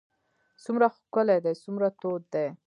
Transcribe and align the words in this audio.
څومره 0.63 0.87
ښکلی 0.97 1.37
دی 1.45 1.53
څومره 1.63 1.87
تود 1.99 2.21
دی. 2.33 2.47